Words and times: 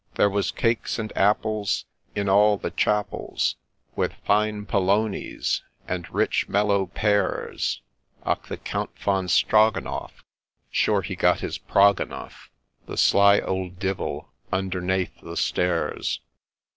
There 0.15 0.31
was 0.31 0.49
cakes 0.49 0.97
and 0.97 1.15
apples 1.15 1.85
in 2.15 2.27
all 2.27 2.57
the 2.57 2.71
Chapels, 2.71 3.57
With 3.95 4.13
fine 4.25 4.65
polonies, 4.65 5.61
and 5.87 6.11
rich 6.11 6.49
mellow 6.49 6.87
pears,— 6.87 7.83
Och! 8.25 8.47
the 8.47 8.57
Count 8.57 8.97
Von 8.97 9.27
Strogonoff, 9.27 10.23
sure 10.71 11.03
he 11.03 11.15
got 11.15 11.43
prog 11.67 12.01
enough, 12.01 12.49
The 12.87 12.97
sly 12.97 13.41
ould 13.47 13.77
Divil, 13.77 14.33
undernathe 14.51 15.21
the 15.21 15.37
stairs. 15.37 16.19